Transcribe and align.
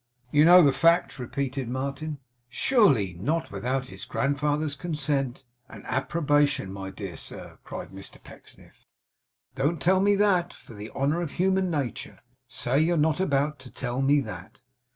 'You 0.31 0.45
know 0.45 0.63
the 0.63 0.71
fact?' 0.71 1.19
repeated 1.19 1.69
Martin 1.69 2.17
'Surely 2.49 3.13
not 3.19 3.51
without 3.51 3.89
his 3.89 4.03
grandfather's 4.03 4.73
consent 4.73 5.43
and 5.69 5.85
approbation 5.85 6.73
my 6.73 6.89
dear 6.89 7.15
sir!' 7.15 7.59
cried 7.63 7.89
Mr 7.89 8.17
Pecksniff. 8.23 8.87
'Don't 9.53 9.79
tell 9.79 9.99
me 9.99 10.15
that. 10.15 10.53
For 10.53 10.73
the 10.73 10.89
honour 10.89 11.21
of 11.21 11.33
human 11.33 11.69
nature, 11.69 12.17
say 12.47 12.79
you're 12.79 12.97
not 12.97 13.19
about 13.19 13.59
to 13.59 13.69
tell 13.69 14.01
me 14.01 14.21
that! 14.21 14.61